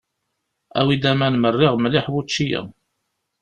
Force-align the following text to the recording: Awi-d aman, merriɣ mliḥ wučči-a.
Awi-d 0.79 1.03
aman, 1.11 1.35
merriɣ 1.39 1.73
mliḥ 1.77 2.05
wučči-a. 2.13 2.61